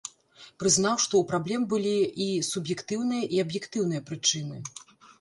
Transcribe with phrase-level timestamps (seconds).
[0.63, 1.93] Прызнаў, што ў праблем былі
[2.27, 4.57] і суб'ектыўныя, і аб'ектыўныя прычыны.